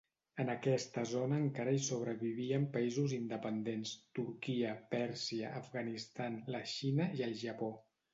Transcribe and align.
En 0.43 0.47
aquesta 0.51 1.01
zona 1.09 1.35
encara 1.41 1.73
hi 1.75 1.81
sobrevivien 1.87 2.65
països 2.77 3.13
independents: 3.17 3.91
Turquia, 4.21 4.71
Pèrsia, 4.95 5.53
Afganistan, 5.61 6.41
la 6.57 6.63
Xina 6.73 7.07
i 7.21 7.27
el 7.29 7.37
Japó. 7.45 7.71